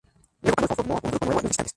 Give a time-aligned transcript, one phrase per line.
[0.41, 1.69] Luego Pandolfo formó un grupo nuevo, Los Visitantes.